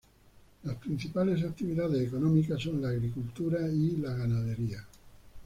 Las 0.63 0.77
principales 0.77 1.43
actividades 1.43 2.07
económica 2.07 2.57
son 2.57 2.81
la 2.81 2.87
agricultura 2.87 3.67
y 3.69 3.97
la 3.97 4.11
ganadería. 4.15 4.83